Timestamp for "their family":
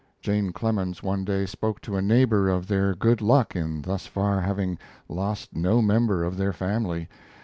6.37-7.07